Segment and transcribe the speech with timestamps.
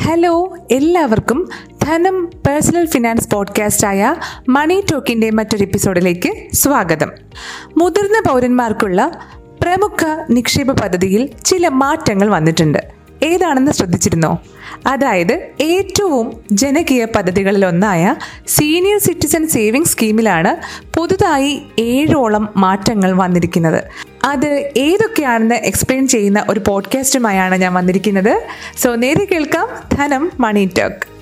[0.00, 1.48] Hello എല്ലാവർക്കും
[1.82, 4.14] ധനം personal finance പോഡ്കാസ്റ്റായ
[4.48, 7.10] മണി ടോക്കിന്റെ മറ്റൊരു എപ്പിസോഡിലേക്ക് സ്വാഗതം.
[7.76, 9.18] മുതിർന്ന പൗരന്മാർക്കുള്ള
[9.60, 12.78] പ്രമുഖ നിക്ഷേപ പദ്ധതിയിൽ ചില മാറ്റങ്ങൾ വന്നിട്ടുണ്ട്.
[13.22, 14.38] ഏതാണെന്ന് ശ്രദ്ധിച്ചിരുന്നോ?
[14.86, 18.14] അതായത് ഏറ്റവും ജനകീയ പദ്ധതികളിലൊന്നായ
[18.46, 20.56] സീനിയർ സിറ്റിസൺ സേവിംഗ് സ്കീമിലാണ്
[20.96, 23.84] പുതുതായി ഏഴോളം മാറ്റങ്ങൾ വന്നിരിക്കുന്നത്.
[24.24, 28.42] അത് ഏതൊക്കെയാണെന്ന് എക്സ്പ്ലെയിൻ ചെയ്യുന്ന ഒരു പോഡ്കാസ്റ്റുമായാണ് ഞാൻ വന്നിരിക്കുന്നത്.
[28.76, 29.68] സോ നേരെ കേൾക്കാം.
[29.92, 31.17] ധനം മണി ടോക്ക്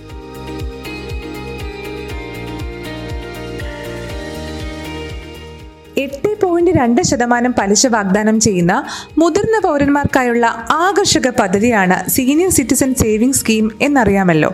[5.98, 8.84] എട്ട് പോയിന്റ് രണ്ട് ശതമാനം പലിശ വാഗ്ദാനം ചെയ്യുന്ന
[9.18, 14.50] മുതിർന്ന പൗരന്മാർക്കായുള്ള ആകർഷക പദ്ധതിയാണ് സീനിയർ സിറ്റിസൺ സേവിംഗ് സ്കീം എന്നറിയാമല്ലോ.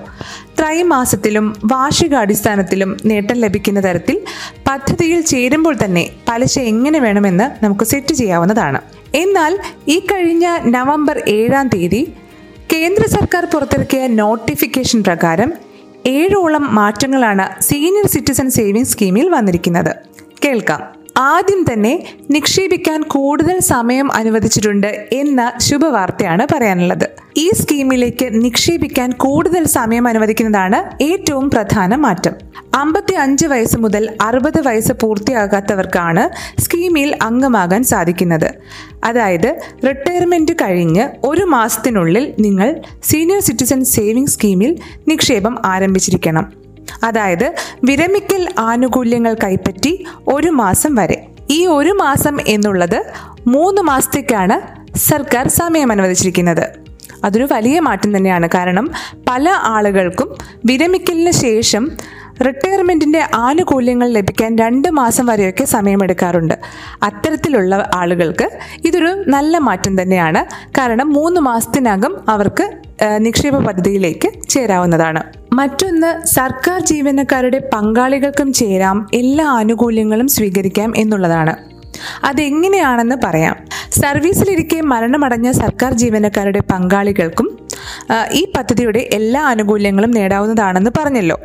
[0.59, 4.21] ത്രൈമാസത്തിലും വാർഷികാടിസ്ഥാനത്തിലും നേട്ടം ലഭിക്കുന്ന തരത്തിൽ
[4.69, 8.81] പദ്ധതിയിൽ ചേരുമ്പോൾ തന്നെ പലിശ എങ്ങനെ വേണമെന്ന് നമുക്ക് സെറ്റ് ചെയ്യാവുന്നതാണ്.
[9.15, 12.15] എന്നാൽ ഈ കഴിഞ്ഞ നവംബർ ഏഴാം തീയതി
[12.73, 15.53] കേന്ദ്ര സർക്കാർ പുറത്തിറക്കിയ നോട്ടിഫിക്കേഷൻ പ്രകാരം
[16.07, 19.97] ഏഴോളം മാറ്റങ്ങളാണ് സീനിയർ സിറ്റിസൺ സേവിംഗ് സ്കീമിൽ വന്നിരിക്കുന്നത്.
[20.45, 21.02] കേൾക്കാം.
[21.17, 27.07] ആദ്യം തന്നെ നിക്ഷേപിക്കാൻ കൂടുതൽ സമയം അനുവദിച്ചിട്ടുണ്ട് എന്ന ശുഭവാർത്തയാണ് പറയാനുള്ളത്.
[27.37, 32.35] ഈ സ്കീമിലേക്ക് നിക്ഷേപിക്കാൻ കൂടുതൽ സമയം അനുവദിക്കുന്നതാണ് ഏറ്റവും പ്രധാന മാറ്റം.
[32.75, 38.51] അമ്പത്തി അഞ്ച് വയസ്സ് മുതൽ അറുപത് വയസ്സ് പൂർത്തിയാകാത്തവർക്കാണ് സ്കീമിൽ അംഗമാകാൻ സാധിക്കുന്നത്.
[39.05, 46.62] അതായത് റിട്ടയർമെന്റ് കഴിഞ്ഞ് ഒരു മാസത്തിനുള്ളിൽ നിങ്ങൾ സീനിയർ സിറ്റിസൺ സേവിംഗ് സ്കീമിൽ നിക്ഷേപം ആരംഭിച്ചിരിക്കണം.
[47.03, 47.55] അതായത്
[47.85, 51.27] വിരമിക്കൽ ആനുകൂല്യങ്ങൾ കൈപ്പറ്റി ഒരു മാസം വരെ.
[51.51, 53.05] ഈ ഒരു മാസം എന്നുള്ളത്
[53.47, 54.57] മൂന്ന് മാസത്തേക്കാണ്
[54.97, 56.67] സർക്കാർ സമയം അനുവദിച്ചിരിക്കുന്നത്.
[57.25, 58.49] അതൊരു വലിയ മാറ്റം തന്നെയാണ്.
[58.55, 58.91] കാരണം
[59.29, 60.29] പല ആളുകൾക്കും
[60.65, 61.91] വിരമിക്കലിന് ശേഷം
[62.47, 66.55] റിട്ടയർമെന്റിന്റെ ആനുകൂല്യങ്ങൾ ലഭിക്കാൻ രണ്ട് മാസം വരെയൊക്കെ സമയമെടുക്കാറുണ്ട്.
[67.03, 68.51] അത്തരത്തിലുള്ള ആളുകൾക്ക്
[68.85, 70.71] ഇതൊരു നല്ല മാറ്റം തന്നെയാണ്.
[70.79, 72.67] കാരണം മൂന്ന് മാസത്തിനകം അവർക്ക്
[73.19, 75.23] നിക്ഷേപ പദ്ധതിയിലേക്ക് ചേരാവുന്നതാണ്.
[75.53, 81.55] മറ്റൊന്ന് സർക്കാർ ജീവനക്കാരുടെ പങ്കാളികൾക്കും ചേരാം എല്ലാ ആനുകൂല്യങ്ങളും സ്വീകരിക്കാം എന്നുള്ളതാണ്.
[82.25, 83.57] അതെങ്ങനെയാണെന്ന് പറയാം.
[84.01, 87.49] സർവീസിലിരിക്കെ മരണമടഞ്ഞ സർക്കാർ ജീവനക്കാരുടെ പങ്കാളികൾക്കും
[88.33, 91.39] ഈ പദ്ധതിയുടെ എല്ലാ ആനുകൂല്യങ്ങളും നേടാവുന്നതാണെന്ന് പറഞ്ഞല്ലോ.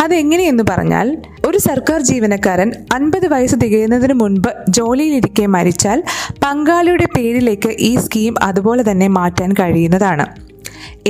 [0.00, 1.16] അതെങ്ങനെയെന്ന് പറഞ്ഞാൽ
[1.46, 6.02] ഒരു സർക്കാർ ജീവനക്കാരൻ അൻപത് വയസ്സ് തികയുന്നതിന് മുൻപ് ജോലിയിലിരിക്കെ മരിച്ചാൽ
[6.44, 10.47] പങ്കാളിയുടെ പേരിലേക്ക് ഈ സ്കീം അതുപോലെ തന്നെ മാറ്റാൻ കഴിയുന്നതാണ്.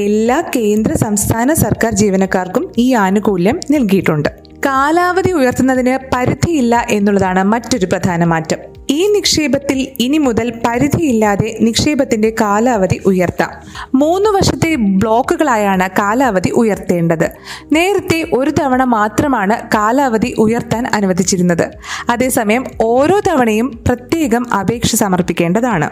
[0.01, 4.48] എല്ലാ കേന്ദ്ര സംസ്ഥാന സർക്കാർ ജീവനക്കാർക്കും ഈ ആനുകൂല്യം നൽകിയിട്ടുണ്ട്.
[4.67, 8.59] കാലാവധി ഉയർത്തുന്നതിന് പരിധിയില്ല എന്നുള്ളതാണ് മറ്റൊരു പ്രധാന മാറ്റം.
[8.91, 13.51] ഈ നിക്ഷേപത്തിൽ ഇനി മുതൽ പരിധിയില്ലാതെ നിക്ഷേപത്തിന്റെ കാലാവധി ഉയർത്താം.
[13.95, 17.31] മൂന്ന് വർഷത്തെ ബ്ലോക്കുകളായാണ് കാലാവധി ഉയർത്തേണ്ടത്.
[17.73, 21.71] നേരത്തെ ഒരു തവണ മാത്രമാണ് കാലാവധി ഉയർത്താൻ അനുവദിച്ചിരുന്നത്.
[22.11, 25.91] അതേസമയം ഓരോ തവണയും പ്രത്യേകം അപേക്ഷ സമർപ്പിക്കേണ്ടതാണ്.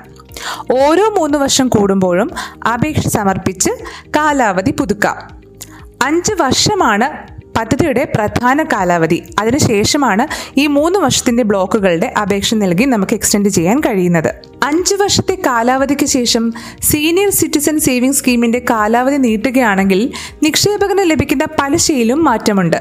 [0.72, 2.30] ഓരോ മൂന്ന് വർഷം കൂടുമ്പോഴും
[2.72, 3.70] അപേക്ഷ സമർപ്പിച്ച്
[4.16, 5.42] കാലാവധി പുതുക്കാം.
[6.02, 9.22] അഞ്ച് വർഷമാണ് പദ്ധതിയുടെ പ്രധാന കാലാവധി.
[9.38, 10.26] അതിനുശേഷമാണ്
[10.60, 14.34] ഈ മൂന്ന് വർഷത്തിന്റെ ബ്ലോക്കുകളുടെ അപേക്ഷ നൽകി നമുക്ക് എക്സ്റ്റെൻഡ് ചെയ്യാൻ കഴിയുന്നത്.
[14.62, 16.52] അഞ്ച് വർഷത്തെ കാലാവധിക്ക് ശേഷം
[16.82, 20.12] സീനിയർ സിറ്റിസൺ സേവിംഗ് സ്കീമിന്റെ കാലാവധി നീട്ടുകയാണെങ്കിൽ
[20.42, 22.76] നിക്ഷേപകന് ലഭിക്കുന്ന പലിശയിലും മാറ്റമുണ്ട്.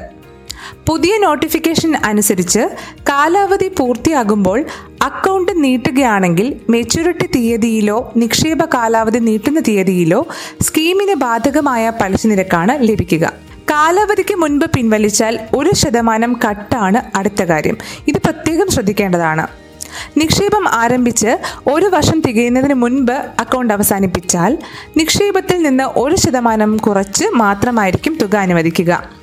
[0.88, 2.68] പുതിയ നോട്ടിഫിക്കേഷൻ അനുസരിച്ച്
[3.00, 4.64] കാലാവധി പൂർത്തിയാകുമ്പോൾ
[5.02, 10.26] അക്കൗണ്ട് നീട്ടുകയാണെങ്കിൽ മെച്യൂരിറ്റി തീയതിയിലോ നിക്ഷേപ കാലാവധി നീട്ടുന്ന തീയതിയിലോ
[10.60, 13.45] സ്കീമിന് ബാധകമായ പലിശ നിരക്കാണ് ലഭിക്കുക.
[13.70, 17.76] കാലാവധിക്ക് മുൻപ് പിൻവലിച്ചാൽ ഒരു ശതമാനം കട്ടാണ് അടുത്ത കാര്യം.
[18.08, 19.46] ഇത് പ്രത്യേകം ശ്രദ്ധിക്കേണ്ടതാണ്.
[20.16, 21.38] നിക്ഷേപം ആരംഭിച്ച്
[21.70, 24.58] ഒരു വർഷം തികയുന്നതിന് മുൻപ് അക്കൗണ്ട് അവസാനിപ്പിച്ചാൽ
[24.96, 29.15] നിക്ഷേപത്തിൽ നിന്ന് ഒരു ശതമാനം കുറച്ച് മാത്രമായിരിക്കും തുക അനുവദിക്കുക.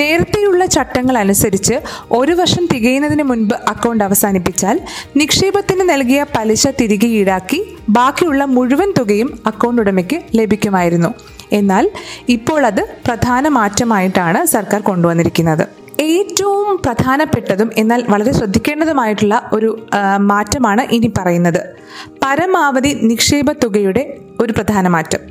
[0.00, 1.76] നേരത്തെയുള്ള ചട്ടങ്ങൾ അനുസരിച്ച്
[2.18, 4.76] ഒരു വർഷം തികയുന്നതിന് മുൻപ് അക്കൗണ്ട് അവസാനിപ്പിച്ചാൽ
[5.20, 7.60] നിക്ഷേപത്തിന് നൽകിയ പലിശ തിരികെ ഈടാക്കി
[7.98, 11.10] ബാക്കിയുള്ള മുഴുവൻ തുകയും അക്കൗണ്ട് ഉടമയ്ക്ക് ലഭിക്കുമായിരുന്നു.
[11.58, 11.84] എന്നാൽ
[12.36, 15.64] ഇപ്പോൾ അത് പ്രധാന മാറ്റമായിട്ടാണ് സർക്കാർ കൊണ്ടുവന്നിരിക്കുന്നത്.
[16.12, 19.70] ഏറ്റവും പ്രധാനപ്പെട്ടതും എന്നാൽ വളരെ ശ്രദ്ധിക്കേണ്ടതുമായിട്ടുള്ള ഒരു
[20.30, 21.62] മാറ്റമാണ് ഇനി പറയുന്നത്
[22.24, 24.02] പരമാവധി നിക്ഷേപ തുകയുടെ
[24.42, 25.22] ഒരു പ്രധാന മാറ്റം.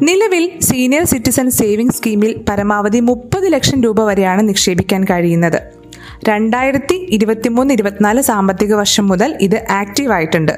[0.00, 5.82] നിലവിൽ സീനിയർ സിറ്റിസൺ സേവിംഗ് സ്കീമിൽ പരമാവധി മുപ്പത് ലക്ഷം രൂപ വരെയാണ് നിക്ഷേപിക്കാൻ കഴിയുന്നത്.
[6.28, 10.52] രണ്ടായിരത്തി ഇരുപത്തിമൂന്ന് ഇരുപത്തിനാല് സാമ്പത്തിക വർഷം മുതൽ ഇത് ആക്റ്റീവ് ആയിട്ടുണ്ട്.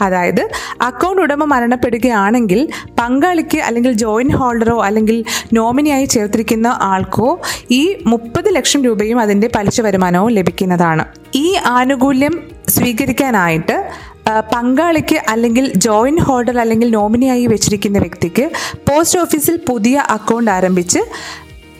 [0.00, 0.48] അതായത്
[0.80, 2.68] അക്കൗണ്ട് ഉടമ മരണപ്പെടുകയാണെങ്കിൽ
[3.00, 7.40] പങ്കാളിക്ക് അല്ലെങ്കിൽ ജോയിന്റ് ഹോൾഡറോ അല്ലെങ്കിൽ നോമിനിയായി ചേർത്തിരിക്കുന്ന ആൾക്കോ
[7.70, 11.04] ഈ മുപ്പത് ലക്ഷം രൂപയും അതിന്റെ പലിശ വരുമാനവും ലഭിക്കുന്നതാണ്.
[11.34, 13.90] ഈ ആനുകൂല്യം സ്വീകരിക്കാനായിട്ട്
[14.26, 18.44] പങ്കാളിക്ക് അല്ലെങ്കിൽ ജോയിന്റ് ഹോൾഡർ അല്ലെങ്കിൽ നോമിനിയായി വെച്ചിരിക്കുന്ന വ്യക്തിക്ക്
[18.86, 21.00] പോസ്റ്റ് ഓഫീസിൽ പുതിയ അക്കൗണ്ട് ആരംഭിച്ച്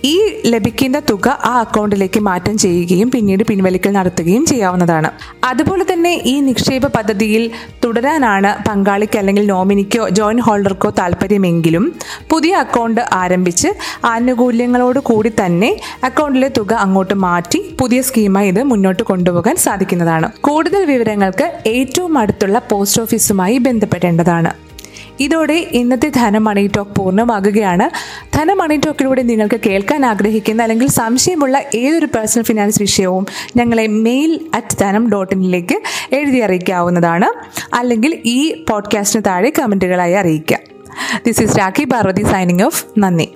[0.04, 0.16] ഈ
[0.46, 5.10] ലഭിക്കുന്ന തുക ആ അക്കൗണ്ടിലേക്ക് മാറ്റം ചെയ്യുകയും പിന്നീട് പിൻവലിക്കൽ നടത്തുകയും ചെയ്യാവുന്നതാണ്.
[5.44, 7.50] അതുപോലെ തന്നെ ഈ നിക്ഷേപ പദ്ധതിയിൽ
[7.84, 11.86] തുടരാനാണ് പങ്കാളിക്ക് അല്ലെങ്കിൽ നോമിനിക്കോ ജോയിന്റ് ഹോൾഡർക്കോ താല്പര്യമെങ്കിലും
[12.30, 13.70] പുതിയ അക്കൗണ്ട് ആരംഭിച്ച്
[14.04, 15.70] ആനുകൂല്യങ്ങളോട് കൂടി തന്നെ
[16.04, 20.28] അക്കൗണ്ടിലെ തുക അങ്ങോട്ട് മാറ്റി പുതിയ സ്കീമായി ഇത് മുന്നോട്ട് കൊണ്ടുപോകാൻ സാധിക്കുന്നതാണ്.
[20.40, 24.63] കൂടുതൽ വിവരങ്ങൾക്ക് ഏറ്റവും അടുത്തുള്ള പോസ്റ്റ് ഓഫീസുമായി ബന്ധപ്പെടേണ്ടതാണ്.
[25.20, 27.90] ഇതോടെ ഇന്നത്തെ ധനമണി ടോക്ക് പൂർണമാകുകയാണ്.
[28.36, 33.26] ധനമണി ടോക്കിലൂടെ നിങ്ങൾക്ക് കേൾക്കാൻ ആഗ്രഹിക്കുന്ന അല്ലെങ്കിൽ സംശയമുള്ള ഏതൊരു പേഴ്സണൽ ഫിനാൻസ് വിഷയവും
[33.56, 35.82] ഞങ്ങളെ മെയിൽ അറ്റ് ധനം ഡോട്ട് ഇനിലേക്ക്
[36.14, 37.26] എഴുതി അറിയിക്കാവുന്നതാണ്.
[37.74, 40.60] അല്ലെങ്കിൽ ഈ പോഡ്കാസ്റ്റിന് താഴെ കമന്റുകളായി അറിയിക്കാം
[41.26, 43.28] this is Rakhi Parvathi signing off നന്ദി.